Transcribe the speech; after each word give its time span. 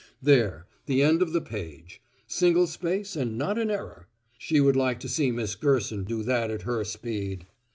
There, 0.19 0.65
the 0.87 1.03
end 1.03 1.21
of 1.21 1.31
the 1.31 1.41
page. 1.41 2.01
Single 2.25 2.65
space 2.65 3.15
and 3.15 3.37
not 3.37 3.59
an 3.59 3.69
error. 3.69 4.07
She 4.35 4.59
would 4.59 4.75
like 4.75 4.99
to 5.01 5.07
see 5.07 5.29
Miss 5.29 5.53
Gerson 5.53 6.05
do 6.05 6.23
that 6.23 6.49
at 6.49 6.63
her 6.63 6.83
speed. 6.83 7.45